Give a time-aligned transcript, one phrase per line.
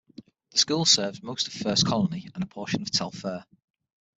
[0.49, 3.45] The school serves most of First Colony, and a portion of Telfair.